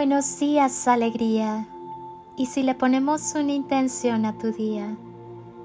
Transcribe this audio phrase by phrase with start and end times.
[0.00, 1.68] Buenos días, alegría.
[2.34, 4.96] Y si le ponemos una intención a tu día,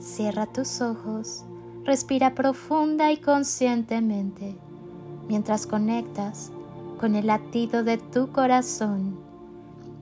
[0.00, 1.44] cierra tus ojos,
[1.84, 4.56] respira profunda y conscientemente
[5.28, 6.50] mientras conectas
[6.98, 9.16] con el latido de tu corazón,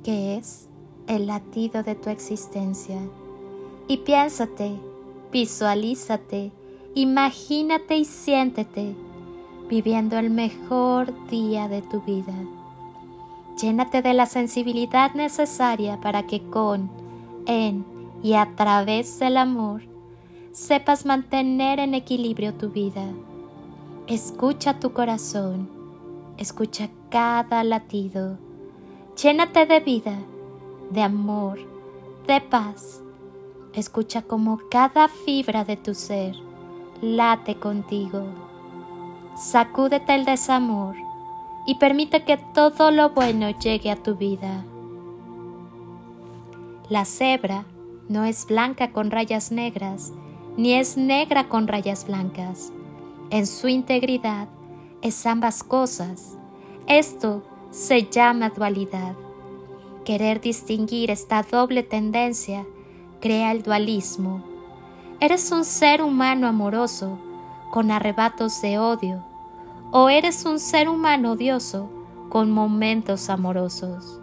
[0.03, 0.67] que es
[1.09, 3.03] el latido de tu existencia.
[3.87, 4.81] Y piénsate,
[5.31, 6.53] visualízate,
[6.95, 8.95] imagínate y siéntete
[9.69, 12.33] viviendo el mejor día de tu vida.
[13.61, 16.91] Llénate de la sensibilidad necesaria para que con,
[17.47, 17.85] en
[18.23, 19.83] y a través del amor
[20.53, 23.05] sepas mantener en equilibrio tu vida.
[24.07, 25.69] Escucha tu corazón,
[26.39, 28.39] escucha cada latido.
[29.21, 30.19] Llénate de vida,
[30.91, 31.59] de amor,
[32.27, 33.03] de paz.
[33.75, 36.35] Escucha como cada fibra de tu ser
[37.01, 38.25] late contigo.
[39.37, 40.95] Sacúdete el desamor
[41.67, 44.65] y permite que todo lo bueno llegue a tu vida.
[46.89, 47.65] La cebra
[48.09, 50.13] no es blanca con rayas negras,
[50.57, 52.73] ni es negra con rayas blancas.
[53.31, 54.49] En su integridad
[55.01, 56.37] es ambas cosas.
[56.87, 59.15] Esto se llama dualidad.
[60.05, 62.67] Querer distinguir esta doble tendencia
[63.21, 64.43] crea el dualismo.
[65.21, 67.19] Eres un ser humano amoroso
[67.71, 69.32] con arrebatos de odio
[69.95, 71.91] o eres un ser humano odioso
[72.31, 74.21] con momentos amorosos.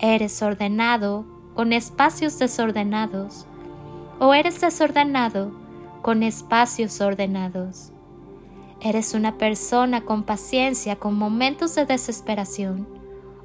[0.00, 3.46] Eres ordenado con espacios desordenados
[4.18, 5.52] o eres desordenado
[6.02, 7.92] con espacios ordenados.
[8.80, 12.88] Eres una persona con paciencia con momentos de desesperación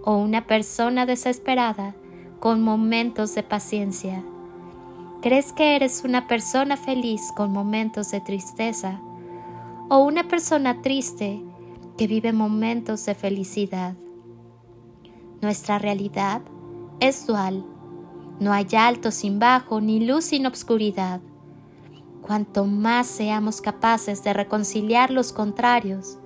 [0.04, 1.94] o una persona desesperada
[2.40, 4.24] con momentos de paciencia.
[5.22, 9.00] ¿Crees que eres una persona feliz con momentos de tristeza
[9.90, 11.42] o una persona triste
[11.98, 13.96] que vive momentos de felicidad.
[15.42, 16.42] Nuestra realidad
[17.00, 17.66] es dual.
[18.40, 21.22] No hay alto sin bajo, ni luz sin obscuridad.
[22.22, 26.20] Cuanto más seamos capaces de reconciliar los contrarios,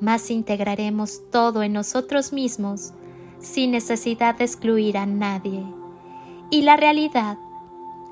[0.00, 2.92] más integraremos todo en nosotros mismos
[3.38, 5.64] sin necesidad de excluir a nadie.
[6.50, 7.38] Y la realidad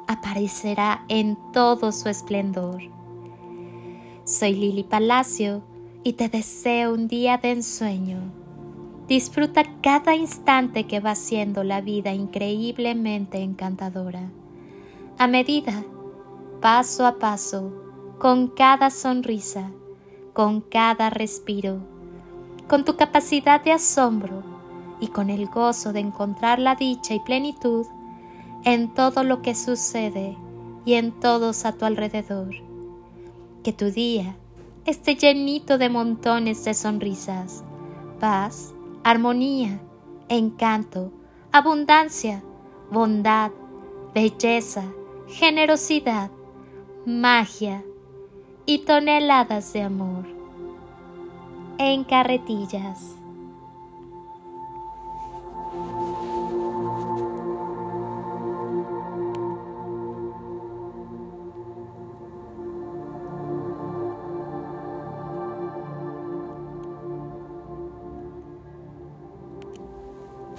[0.06, 3.01] aparecerá en todo su esplendor.
[4.24, 5.64] Soy Lili Palacio
[6.04, 8.20] y te deseo un día de ensueño.
[9.08, 14.30] Disfruta cada instante que va siendo la vida increíblemente encantadora.
[15.18, 15.82] A medida,
[16.60, 17.72] paso a paso,
[18.20, 19.72] con cada sonrisa,
[20.32, 21.80] con cada respiro,
[22.68, 24.44] con tu capacidad de asombro
[25.00, 27.86] y con el gozo de encontrar la dicha y plenitud
[28.64, 30.36] en todo lo que sucede
[30.84, 32.71] y en todos a tu alrededor
[33.62, 34.36] que tu día
[34.84, 37.62] esté llenito de montones de sonrisas,
[38.18, 38.74] paz,
[39.04, 39.80] armonía,
[40.28, 41.12] encanto,
[41.52, 42.42] abundancia,
[42.90, 43.52] bondad,
[44.14, 44.84] belleza,
[45.28, 46.30] generosidad,
[47.06, 47.84] magia
[48.66, 50.26] y toneladas de amor.
[51.78, 53.21] En carretillas.